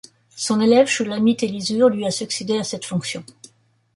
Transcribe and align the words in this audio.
Son 0.35 0.59
élève 0.61 0.87
Shulamit 0.87 1.37
Elizur 1.43 1.87
lui 1.89 2.07
a 2.07 2.09
succédé 2.09 2.57
à 2.57 2.63
cette 2.63 2.85
fonction. 2.85 3.23